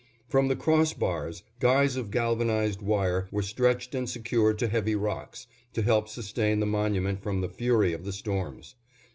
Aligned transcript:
From 0.27 0.47
the 0.47 0.55
cross 0.55 0.93
bars, 0.93 1.43
guys 1.59 1.95
of 1.95 2.09
galvanized 2.09 2.81
wire 2.81 3.27
were 3.29 3.43
stretched 3.43 3.93
and 3.93 4.09
secured 4.09 4.57
to 4.57 4.67
heavy 4.67 4.95
rocks, 4.95 5.45
to 5.73 5.83
help 5.83 6.09
sustain 6.09 6.59
the 6.59 6.65
monument 6.65 7.21
from 7.21 7.41
the 7.41 7.49
fury 7.49 7.93
of 7.93 8.03
the 8.03 8.11
storms. 8.11 8.73